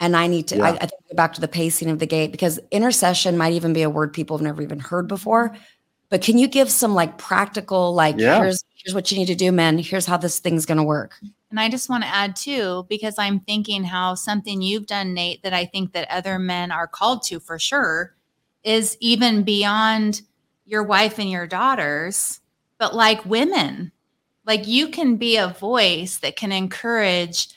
[0.00, 0.64] and i need to yeah.
[0.64, 3.72] I, I think go back to the pacing of the gate because intercession might even
[3.72, 5.54] be a word people have never even heard before
[6.10, 8.38] but can you give some like practical like yeah.
[8.38, 11.14] here's here's what you need to do men here's how this thing's going to work
[11.50, 15.42] and i just want to add too because i'm thinking how something you've done nate
[15.42, 18.14] that i think that other men are called to for sure
[18.64, 20.22] is even beyond
[20.64, 22.40] your wife and your daughters
[22.78, 23.92] but like women
[24.46, 27.48] like you can be a voice that can encourage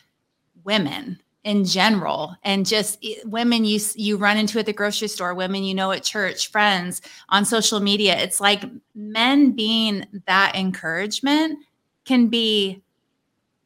[0.63, 2.35] women in general.
[2.43, 6.03] And just women you you run into at the grocery store women you know at
[6.03, 8.17] church friends on social media.
[8.17, 8.63] It's like
[8.95, 11.59] men being that encouragement
[12.05, 12.81] can be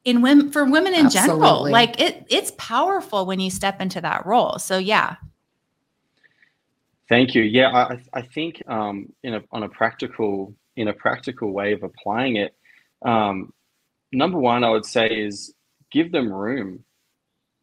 [0.03, 1.41] in women for women in Absolutely.
[1.41, 4.59] general like it it's powerful when you step into that role.
[4.59, 5.15] So yeah.
[7.09, 7.43] Thank you.
[7.43, 11.83] Yeah i i think um in a on a practical in a practical way of
[11.83, 12.55] applying it
[13.03, 13.53] um
[14.11, 15.53] number one i would say is
[15.91, 16.83] give them room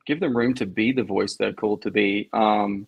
[0.06, 2.28] give them room to be the voice they're called to be.
[2.32, 2.86] Um,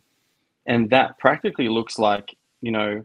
[0.66, 3.04] and that practically looks like, you know,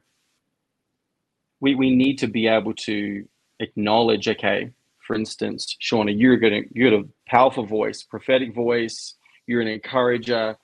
[1.59, 3.27] we, we need to be able to
[3.59, 4.71] acknowledge, okay,
[5.05, 9.15] for instance, Shawna, you're good, you're a powerful voice, prophetic voice,
[9.45, 10.55] you're an encourager.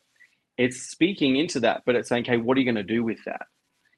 [0.58, 3.23] It's speaking into that, but it's saying, okay, what are you going to do with
[3.25, 3.47] that?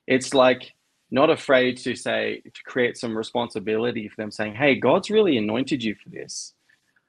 [0.08, 0.74] It's like
[1.12, 5.84] not afraid to say, to create some responsibility for them saying, hey, God's really anointed
[5.84, 6.54] you for this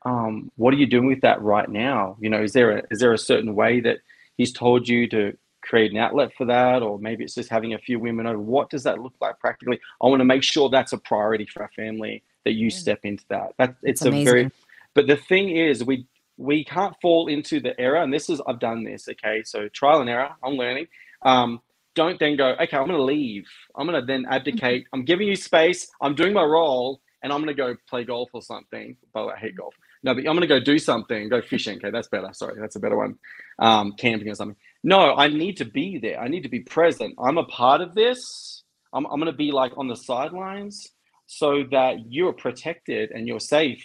[0.09, 2.17] um, what are you doing with that right now?
[2.21, 3.99] You know, is there a, is there a certain way that
[4.37, 7.79] he's told you to create an outlet for that, or maybe it's just having a
[7.79, 8.39] few women over?
[8.39, 9.79] What does that look like practically?
[10.03, 13.25] I want to make sure that's a priority for our family that you step into
[13.29, 13.53] that.
[13.59, 14.51] That it's a very,
[14.95, 16.07] but the thing is, we
[16.39, 19.09] we can't fall into the error, and this is I've done this.
[19.09, 20.31] Okay, so trial and error.
[20.43, 20.89] I'm learning.
[21.23, 21.61] Um,
[21.95, 22.51] don't then go.
[22.51, 23.47] Okay, I'm going to leave.
[23.77, 24.87] I'm going to then abdicate.
[24.93, 25.89] I'm giving you space.
[26.01, 28.97] I'm doing my role, and I'm going to go play golf or something.
[29.13, 29.75] But I hate golf.
[30.03, 31.79] No, but I'm going to go do something, go fishing.
[31.79, 32.29] Okay, that's better.
[32.33, 33.17] Sorry, that's a better one.
[33.59, 34.57] Um, camping or something.
[34.85, 36.21] No, I need to be there.
[36.21, 37.15] I need to be present.
[37.19, 38.63] I'm a part of this.
[38.93, 40.89] I'm, I'm going to be like on the sidelines
[41.27, 43.85] so that you're protected and you're safe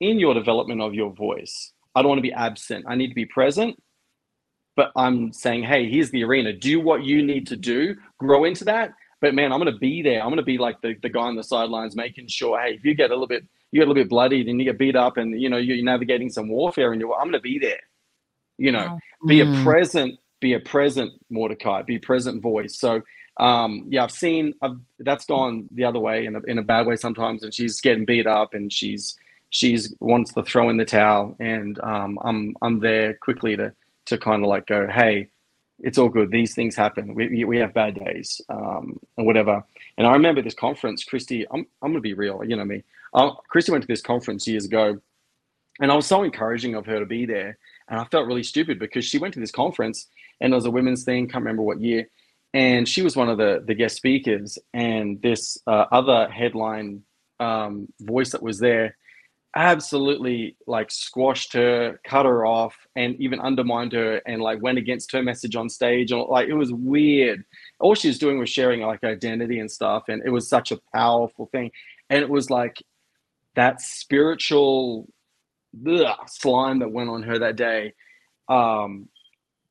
[0.00, 1.72] in your development of your voice.
[1.94, 2.86] I don't want to be absent.
[2.88, 3.76] I need to be present.
[4.74, 6.52] But I'm saying, hey, here's the arena.
[6.52, 8.92] Do what you need to do, grow into that.
[9.20, 10.20] But man, I'm going to be there.
[10.20, 12.84] I'm going to be like the, the guy on the sidelines, making sure, hey, if
[12.84, 14.94] you get a little bit you get a little bit bloodied and you get beat
[14.94, 17.80] up and you know you're navigating some warfare and you're i'm going to be there.
[18.58, 19.64] You know be a mm.
[19.64, 22.78] present be a present mordecai be a present voice.
[22.78, 23.02] So
[23.40, 26.86] um, yeah i've seen I've, that's gone the other way in a, in a bad
[26.86, 29.16] way sometimes and she's getting beat up and she's
[29.48, 33.72] she's wants to throw in the towel and um, i'm i'm there quickly to
[34.04, 35.28] to kind of like go hey
[35.84, 36.30] it's all good.
[36.30, 37.12] These things happen.
[37.12, 39.64] We, we have bad days um, and whatever.
[39.98, 42.82] And i remember this conference christy i'm, I'm gonna be real you know me
[43.48, 44.98] Christy went to this conference years ago,
[45.80, 47.58] and I was so encouraging of her to be there.
[47.88, 50.06] And I felt really stupid because she went to this conference
[50.40, 52.08] and it was a women's thing, can't remember what year.
[52.54, 54.58] And she was one of the, the guest speakers.
[54.74, 57.02] And this uh, other headline
[57.40, 58.96] um, voice that was there
[59.54, 65.12] absolutely like squashed her, cut her off, and even undermined her and like went against
[65.12, 66.12] her message on stage.
[66.12, 67.44] And like it was weird.
[67.80, 70.04] All she was doing was sharing like identity and stuff.
[70.08, 71.70] And it was such a powerful thing.
[72.10, 72.82] And it was like
[73.54, 75.08] that spiritual
[75.86, 77.94] ugh, slime that went on her that day,
[78.48, 79.08] um,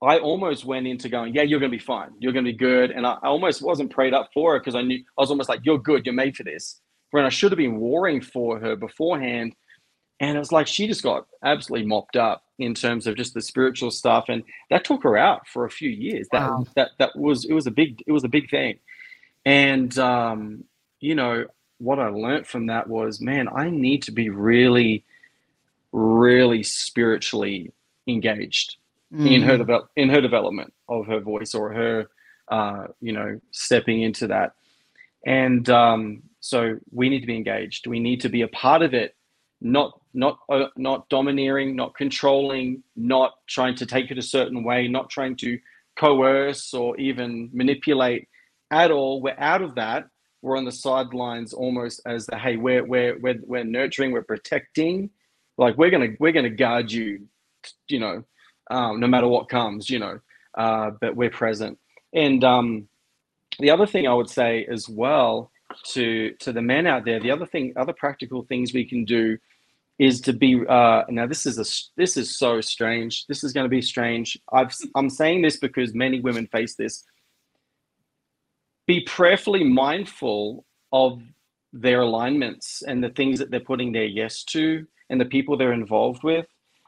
[0.01, 2.09] I almost went into going, yeah, you're going to be fine.
[2.19, 2.89] You're going to be good.
[2.91, 5.49] And I, I almost wasn't prayed up for her because I knew I was almost
[5.49, 6.05] like, you're good.
[6.05, 6.81] You're made for this.
[7.11, 9.55] When I should have been warring for her beforehand.
[10.19, 13.41] And it was like she just got absolutely mopped up in terms of just the
[13.41, 16.27] spiritual stuff, and that took her out for a few years.
[16.31, 16.65] Wow.
[16.75, 18.77] That that that was it was a big it was a big thing,
[19.45, 20.63] and um,
[20.99, 21.45] you know
[21.81, 25.03] what I learned from that was, man, I need to be really,
[25.91, 27.73] really spiritually
[28.07, 28.77] engaged
[29.11, 29.29] mm.
[29.29, 29.59] in her mm.
[29.59, 32.07] develop in her development of her voice or her,
[32.49, 34.53] uh, you know, stepping into that.
[35.25, 37.87] And um, so we need to be engaged.
[37.87, 39.15] We need to be a part of it,
[39.59, 44.87] not not uh, not domineering, not controlling, not trying to take it a certain way,
[44.87, 45.59] not trying to
[45.95, 48.27] coerce or even manipulate
[48.69, 49.19] at all.
[49.19, 50.10] We're out of that
[50.41, 55.09] we're on the sidelines almost as the hey we're we're we're, we're nurturing we're protecting.
[55.57, 57.27] Like we're gonna we're gonna guard you
[57.87, 58.23] you know
[58.69, 60.19] um, no matter what comes you know
[60.57, 61.77] uh, but we're present.
[62.13, 62.87] And um,
[63.59, 65.51] the other thing i would say as well
[65.85, 69.37] to to the men out there the other thing other practical things we can do
[69.99, 73.27] is to be uh, now this is a this is so strange.
[73.27, 74.37] This is going to be strange.
[74.51, 77.03] I've i'm saying this because many women face this
[78.91, 81.21] be prayerfully mindful of
[81.71, 85.71] their alignments and the things that they're putting their yes to and the people they're
[85.71, 86.45] involved with.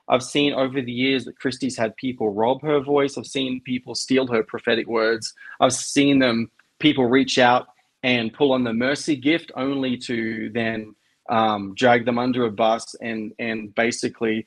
[0.09, 3.17] I've seen over the years that christy's had people rob her voice.
[3.17, 5.33] I've seen people steal her prophetic words.
[5.61, 7.67] I've seen them people reach out
[8.03, 10.93] and pull on the mercy gift only to then
[11.29, 14.45] um, drag them under a bus and and basically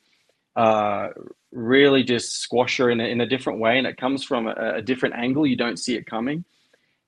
[0.56, 1.08] uh,
[1.52, 3.78] really just squash her in a, in a different way.
[3.78, 5.46] And it comes from a, a, different angle.
[5.46, 6.44] You don't see it coming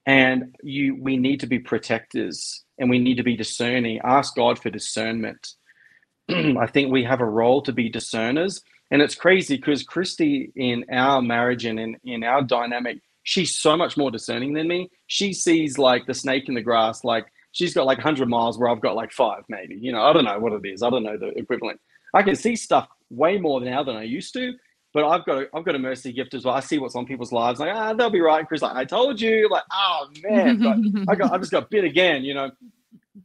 [0.08, 4.58] and you we need to be protectors and we need to be discerning ask god
[4.58, 5.54] for discernment
[6.30, 10.84] i think we have a role to be discerners and it's crazy because christy in
[10.90, 15.32] our marriage and in, in our dynamic she's so much more discerning than me she
[15.32, 18.80] sees like the snake in the grass like she's got like 100 miles where I've
[18.80, 19.76] got like five, maybe.
[19.76, 20.82] You know, I don't know what it is.
[20.82, 21.80] I don't know the equivalent.
[22.14, 24.52] I can see stuff way more now than I used to,
[24.94, 26.54] but I've got a, I've got a mercy gift as well.
[26.54, 27.60] I see what's on people's lives.
[27.60, 28.46] Like, ah, they'll be right.
[28.46, 29.48] Chris, like, I told you.
[29.50, 30.58] Like, oh man,
[31.04, 32.24] but I got I just got bit again.
[32.24, 32.50] You know,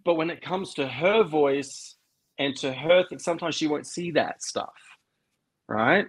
[0.04, 1.96] but when it comes to her voice
[2.38, 4.74] and to her thing, sometimes she won't see that stuff,
[5.68, 6.06] right?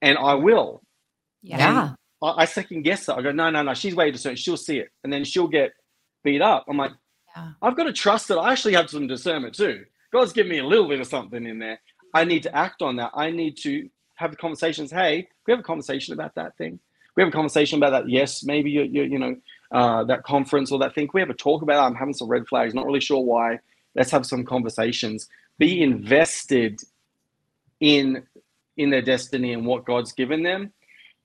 [0.00, 0.82] And I will.
[1.42, 1.92] Yeah.
[2.22, 3.14] I, I second guess her.
[3.14, 3.74] I go, no, no, no.
[3.74, 4.36] She's way soon.
[4.36, 5.72] She'll see it, and then she'll get
[6.24, 6.64] beat up.
[6.68, 6.92] I'm like,
[7.36, 7.50] yeah.
[7.62, 9.84] I've got to trust that I actually have some discernment too.
[10.12, 11.80] God's given me a little bit of something in there.
[12.14, 13.10] I need to act on that.
[13.14, 13.88] I need to
[14.18, 14.90] have conversations.
[14.90, 16.80] Hey, we have a conversation about that thing.
[17.16, 18.10] We have a conversation about that.
[18.10, 19.36] Yes, maybe you, you, you know
[19.72, 21.08] uh, that conference or that thing.
[21.14, 21.84] we have a talk about.
[21.84, 21.86] It?
[21.86, 22.74] I'm having some red flags.
[22.74, 23.60] Not really sure why.
[23.94, 25.28] Let's have some conversations.
[25.58, 26.80] Be invested
[27.80, 28.24] in
[28.76, 30.72] in their destiny and what God's given them,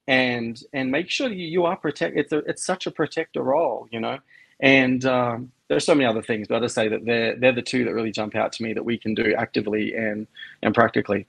[0.08, 2.18] and and make sure you, you are protect.
[2.18, 4.20] It's a, it's such a protector role, you know.
[4.60, 7.62] And um, there's so many other things, but I just say that they're they're the
[7.62, 10.28] two that really jump out to me that we can do actively and
[10.62, 11.26] and practically.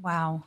[0.00, 0.44] Wow,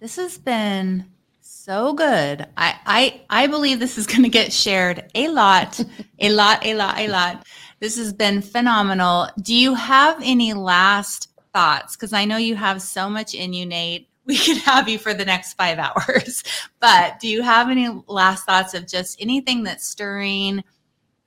[0.00, 1.06] this has been
[1.40, 2.46] so good.
[2.56, 5.80] I I I believe this is going to get shared a lot,
[6.18, 7.46] a lot, a lot, a lot.
[7.80, 9.28] This has been phenomenal.
[9.40, 11.96] Do you have any last thoughts?
[11.96, 14.06] Because I know you have so much in you, Nate.
[14.28, 16.44] We could have you for the next five hours.
[16.80, 20.62] But do you have any last thoughts of just anything that's stirring?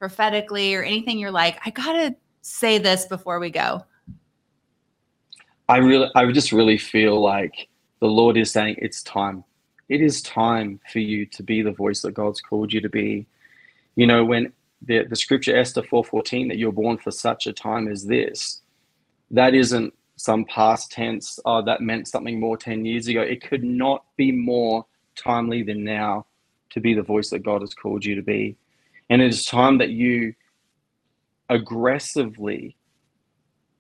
[0.02, 3.86] prophetically or anything you're like, I got to say this before we go?
[5.70, 7.70] I really, I just really feel like
[8.02, 9.44] the Lord is saying it's time.
[9.88, 13.28] It is time for you to be the voice that God's called you to be.
[13.96, 17.88] You know, when the, the scripture Esther 4:14 that you're born for such a time
[17.88, 18.62] as this,
[19.30, 23.22] that isn't some past tense, oh, that meant something more 10 years ago.
[23.22, 24.86] It could not be more
[25.16, 26.26] timely than now
[26.72, 28.56] to be the voice that God has called you to be.
[29.10, 30.34] And it is time that you
[31.50, 32.76] aggressively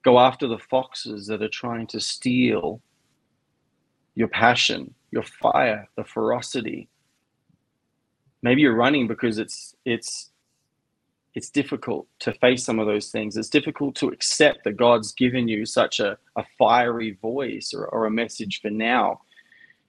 [0.04, 2.82] go after the foxes that are trying to steal
[4.15, 6.88] your passion, your fire, the ferocity.
[8.41, 10.30] Maybe you're running because it's it's
[11.34, 13.38] it's difficult to face some of those things.
[13.38, 18.06] It's difficult to accept that God's given you such a, a fiery voice or, or
[18.06, 19.21] a message for now.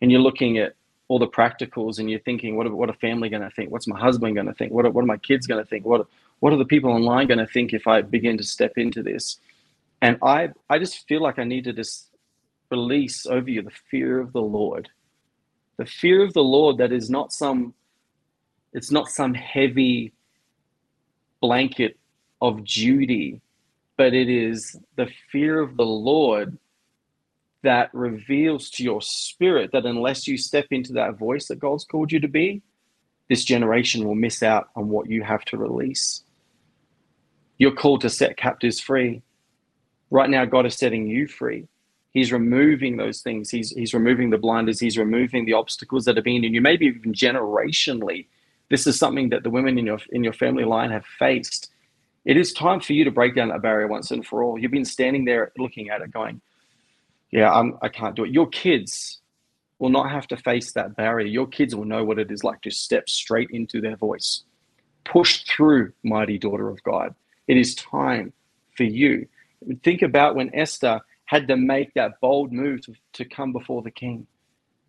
[0.00, 0.74] And you're looking at
[1.08, 3.70] all the practicals and you're thinking, what what are family going to think?
[3.70, 4.72] What's my husband going to think?
[4.72, 5.84] What are, what are my kids going to think?
[5.84, 6.06] What,
[6.40, 9.38] what are the people online going to think if I begin to step into this?
[10.00, 12.08] And I, I just feel like I need to just
[12.72, 14.88] release over you the fear of the Lord.
[15.76, 17.74] The fear of the Lord that is not some,
[18.72, 20.14] it's not some heavy
[21.42, 21.98] blanket
[22.40, 23.42] of duty,
[23.98, 26.56] but it is the fear of the Lord
[27.62, 32.10] that reveals to your spirit that unless you step into that voice that God's called
[32.10, 32.62] you to be,
[33.28, 36.24] this generation will miss out on what you have to release.
[37.58, 39.22] You're called to set captives free.
[40.10, 41.68] Right now, God is setting you free.
[42.12, 43.50] He's removing those things.
[43.50, 44.78] He's, he's removing the blinders.
[44.78, 46.60] He's removing the obstacles that have been in you.
[46.60, 48.26] Maybe even generationally,
[48.68, 51.70] this is something that the women in your in your family line have faced.
[52.24, 54.58] It is time for you to break down that barrier once and for all.
[54.58, 56.40] You've been standing there looking at it, going,
[57.30, 58.30] yeah, I'm, I can't do it.
[58.30, 59.20] Your kids
[59.78, 61.26] will not have to face that barrier.
[61.26, 64.44] Your kids will know what it is like to step straight into their voice.
[65.04, 67.14] Push through, mighty daughter of God.
[67.48, 68.32] It is time
[68.76, 69.26] for you.
[69.82, 71.00] Think about when Esther
[71.32, 74.26] had to make that bold move to, to come before the king,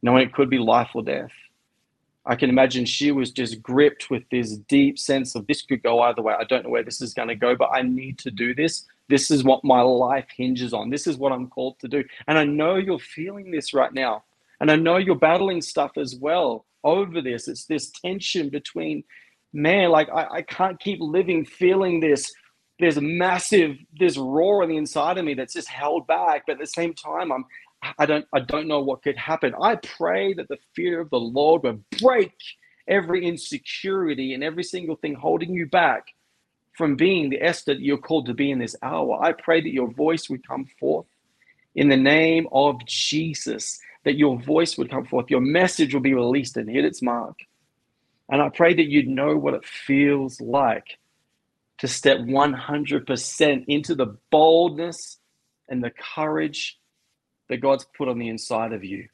[0.01, 1.31] knowing it could be life or death.
[2.25, 6.01] I can imagine she was just gripped with this deep sense of this could go
[6.01, 6.33] either way.
[6.37, 8.85] I don't know where this is going to go, but I need to do this.
[9.07, 10.89] This is what my life hinges on.
[10.89, 12.03] This is what I'm called to do.
[12.27, 14.25] And I know you're feeling this right now.
[14.59, 17.47] And I know you're battling stuff as well over this.
[17.47, 19.05] It's this tension between,
[19.53, 22.33] man, like I, I can't keep living feeling this
[22.79, 26.53] there's a massive there's roar on the inside of me that's just held back but
[26.53, 27.45] at the same time i'm
[27.97, 29.53] i don't i don't know what could happen.
[29.61, 32.33] I pray that the fear of the lord would break
[32.87, 36.07] every insecurity and every single thing holding you back
[36.77, 39.21] from being the esther you're called to be in this hour.
[39.21, 41.05] I pray that your voice would come forth
[41.75, 46.13] in the name of jesus that your voice would come forth your message will be
[46.13, 47.37] released and hit its mark.
[48.29, 50.97] And i pray that you'd know what it feels like
[51.83, 55.17] to step 100% into the boldness
[55.67, 56.79] and the courage
[57.49, 59.09] that God's put on the inside of you,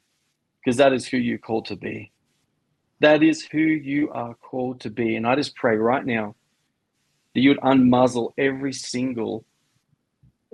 [0.64, 2.12] because that is who you're called to be.
[3.00, 5.16] That is who you are called to be.
[5.16, 6.36] And I just pray right now
[7.34, 9.44] that you would unmuzzle every single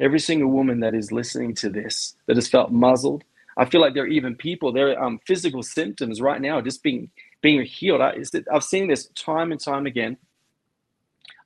[0.00, 3.24] every single woman that is listening to this that has felt muzzled.
[3.58, 6.82] I feel like there are even people, there are um, physical symptoms right now just
[6.82, 7.10] being
[7.42, 8.00] being healed.
[8.00, 8.14] I,
[8.50, 10.16] I've seen this time and time again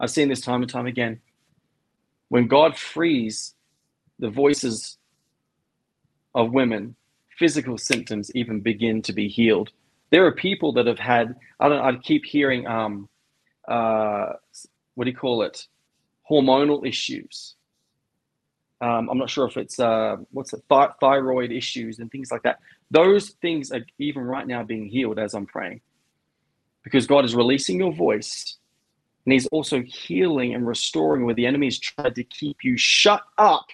[0.00, 1.20] I've seen this time and time again.
[2.30, 3.54] When God frees
[4.18, 4.98] the voices
[6.34, 6.96] of women,
[7.38, 9.70] physical symptoms even begin to be healed.
[10.10, 13.08] There are people that have had, I don't I keep hearing, um,
[13.68, 14.34] uh,
[14.94, 15.66] what do you call it?
[16.30, 17.56] Hormonal issues.
[18.80, 22.42] Um, I'm not sure if it's, uh, what's it, Th- thyroid issues and things like
[22.44, 22.60] that.
[22.90, 25.82] Those things are even right now being healed as I'm praying
[26.84, 28.58] because God is releasing your voice
[29.26, 33.22] and he's also healing and restoring where the enemy has tried to keep you shut
[33.38, 33.66] up.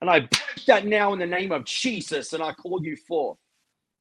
[0.00, 3.38] And I break that now in the name of Jesus and I call you forth.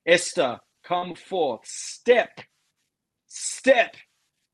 [0.06, 1.62] Esther, come forth.
[1.64, 2.42] Step,
[3.28, 3.96] step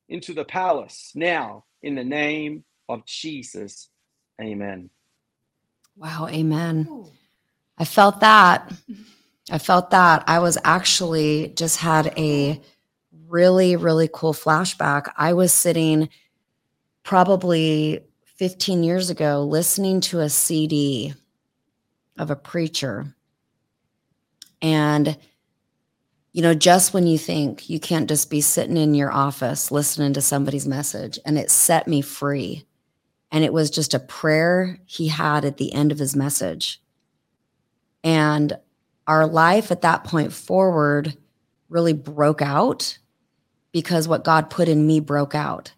[0.09, 3.89] into the palace now in the name of Jesus.
[4.41, 4.89] Amen.
[5.97, 6.28] Wow.
[6.30, 7.05] Amen.
[7.78, 8.72] I felt that.
[9.49, 10.24] I felt that.
[10.28, 12.62] I was actually just had a
[13.32, 15.11] really, really cool flashback.
[15.15, 16.09] I was sitting
[17.03, 18.01] probably
[18.36, 21.13] 15 years ago listening to a CD
[22.17, 23.15] of a preacher.
[24.61, 25.17] And,
[26.34, 30.13] you know, just when you think you can't just be sitting in your office listening
[30.13, 32.65] to somebody's message, and it set me free.
[33.32, 36.82] And it was just a prayer he had at the end of his message.
[38.03, 38.57] And
[39.07, 41.15] our life at that point forward
[41.69, 42.97] really broke out
[43.72, 45.74] because what God put in me broke out.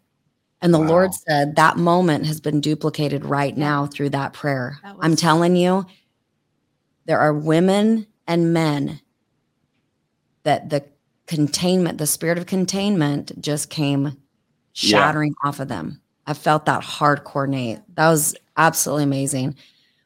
[0.62, 0.88] And the wow.
[0.88, 4.80] Lord said that moment has been duplicated right now through that prayer.
[4.84, 5.86] That I'm telling you,
[7.06, 9.02] there are women and men
[10.44, 10.86] that the
[11.28, 14.18] containment, the spirit of containment just came
[14.74, 15.50] shattering yeah.
[15.50, 16.02] off of them.
[16.26, 17.80] I felt that hardcore, Nate.
[17.96, 19.56] That was absolutely amazing.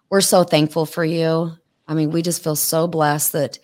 [0.10, 1.52] We're so thankful for you.
[1.88, 3.60] I mean, we just feel so blessed that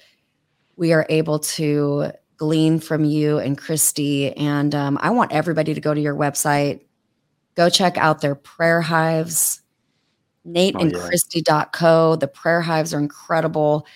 [0.75, 2.11] we are able to
[2.43, 4.35] glean from you and Christy.
[4.35, 6.81] And um, I want everybody to go to your website,
[7.55, 9.61] go check out their prayer hives,
[10.43, 10.99] Nate oh, and yeah.
[11.07, 12.17] Christy.co.
[12.17, 13.87] The prayer hives are incredible.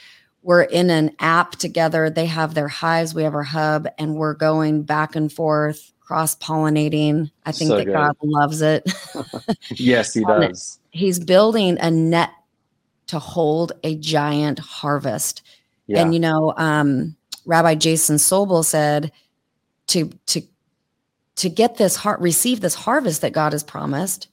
[0.44, 2.10] We're in an app together.
[2.10, 6.34] They have their hives, we have our hub, and we're going back and forth, cross
[6.38, 7.30] pollinating.
[7.46, 7.92] I think so that good.
[7.96, 8.90] God loves it.
[9.72, 10.80] yes, He does.
[10.92, 12.30] He's building a net
[13.08, 15.42] to hold a giant harvest.
[15.88, 16.02] Yeah.
[16.02, 17.17] And, you know, um,
[17.48, 19.12] Rabbi Jason Sobel said
[19.88, 20.42] to to
[21.38, 24.28] to get this heart receive this harvest that God has promised,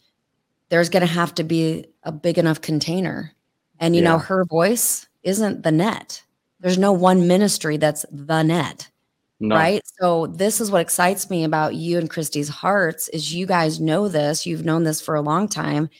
[0.68, 3.32] there's going to have to be a big enough container.
[3.78, 4.10] And you yeah.
[4.10, 6.22] know, her voice isn't the net.
[6.60, 8.90] There's no one ministry that's the net.
[9.38, 9.54] No.
[9.54, 9.82] Right.
[10.00, 14.08] So this is what excites me about you and Christy's hearts is you guys know
[14.08, 14.46] this.
[14.46, 15.90] You've known this for a long time.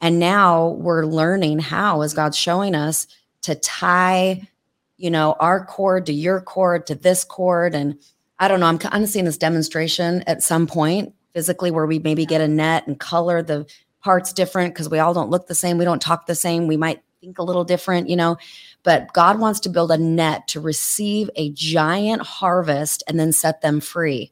[0.00, 3.06] And now we're learning how, as God's showing us,
[3.42, 4.48] to tie
[4.96, 7.74] you know, our chord to your chord to this chord.
[7.74, 7.98] And
[8.38, 11.98] I don't know, I'm kind of seeing this demonstration at some point physically where we
[11.98, 13.66] maybe get a net and color the
[14.02, 15.78] parts different because we all don't look the same.
[15.78, 16.66] We don't talk the same.
[16.66, 18.36] We might think a little different, you know.
[18.82, 23.62] But God wants to build a net to receive a giant harvest and then set
[23.62, 24.30] them free.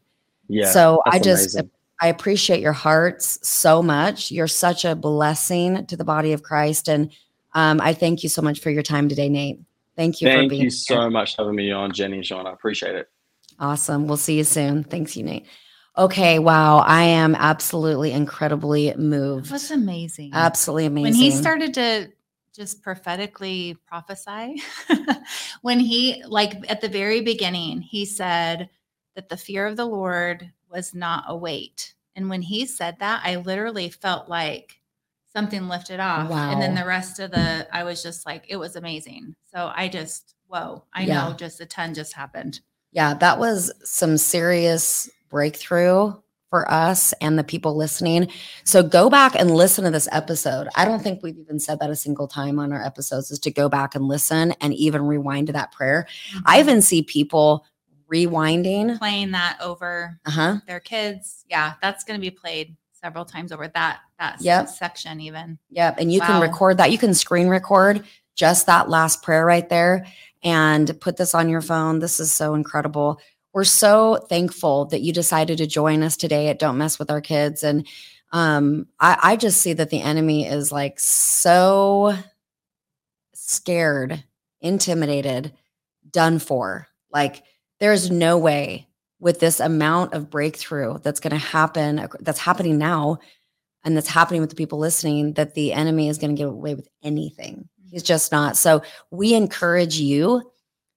[0.49, 0.71] Yeah.
[0.71, 1.71] So I just amazing.
[2.03, 4.33] I appreciate your hearts so much.
[4.33, 6.89] You're such a blessing to the body of Christ.
[6.89, 7.13] And
[7.55, 9.61] um, I thank you so much for your time today, Nate.
[9.97, 10.29] Thank you.
[10.29, 11.11] Thank you so here.
[11.11, 12.47] much for having me on, Jenny and Sean.
[12.47, 13.09] I appreciate it.
[13.59, 14.07] Awesome.
[14.07, 14.85] We'll see you soon.
[14.85, 15.47] Thanks, you, Nate.
[15.97, 16.79] Okay, wow.
[16.79, 19.51] I am absolutely incredibly moved.
[19.51, 20.31] That's amazing.
[20.33, 21.13] Absolutely amazing.
[21.13, 22.11] When he started to
[22.55, 24.63] just prophetically prophesy,
[25.63, 28.71] when he, like at the very beginning, he said
[29.15, 31.95] that the fear of the Lord was not a weight.
[32.17, 34.82] And when he said that, I literally felt like
[35.33, 36.29] something lifted off.
[36.31, 36.53] Wow.
[36.53, 39.35] And then the rest of the, I was just like, it was amazing.
[39.53, 41.29] So I just, whoa, I yeah.
[41.29, 42.61] know just a ton just happened.
[42.93, 46.13] Yeah, that was some serious breakthrough
[46.51, 48.29] for us and the people listening.
[48.65, 50.69] So go back and listen to this episode.
[50.77, 53.51] I don't think we've even said that a single time on our episodes is to
[53.51, 56.07] go back and listen and even rewind to that prayer.
[56.45, 57.65] I even see people
[58.13, 58.99] rewinding.
[58.99, 60.59] playing that over Uh-huh.
[60.67, 61.47] their kids.
[61.49, 64.69] Yeah, that's going to be played several times over that that Yep.
[64.69, 65.59] section even.
[65.71, 65.97] Yep.
[65.99, 66.93] And you can record that.
[66.93, 70.07] You can screen record just that last prayer right there
[70.43, 71.99] and put this on your phone.
[71.99, 73.21] This is so incredible.
[73.53, 77.21] We're so thankful that you decided to join us today at Don't Mess with Our
[77.21, 77.63] Kids.
[77.63, 77.87] And
[78.31, 82.15] um, I, I just see that the enemy is like so
[83.35, 84.25] scared,
[84.61, 85.53] intimidated,
[86.11, 86.89] done for.
[87.13, 87.43] Like
[87.79, 88.89] there's no way
[89.23, 93.21] with this amount of breakthrough that's going to happen, that's happening now,
[93.85, 96.75] and that's happening with the people listening, that the enemy is going to get away
[96.75, 97.55] with anything.
[97.55, 97.89] Mm-hmm.
[97.93, 98.57] He's just not.
[98.57, 100.51] So we encourage you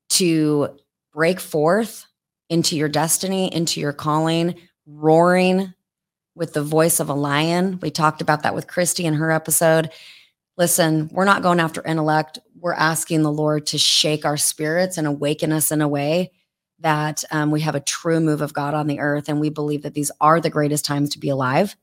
[0.09, 0.75] to
[1.13, 2.07] break forth
[2.49, 4.55] into your destiny, into your calling,
[4.87, 5.71] roaring
[6.33, 7.77] with the voice of a lion.
[7.79, 9.91] We talked about that with Christy in her episode.
[10.57, 12.39] Listen, we're not going after intellect.
[12.59, 16.31] We're asking the Lord to shake our spirits and awaken us in a way
[16.85, 19.27] that um, we have a true move of God on the earth.
[19.27, 21.75] And we believe that these are the greatest times to be alive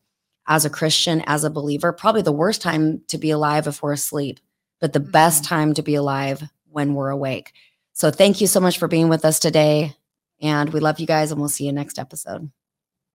[0.46, 1.92] as a Christian, as a believer.
[1.92, 4.38] Probably the worst time to be alive if we're asleep,
[4.80, 7.52] but the best time to be alive when we're awake.
[7.94, 9.96] So thank you so much for being with us today.
[10.40, 12.52] And we love you guys, and we'll see you next episode.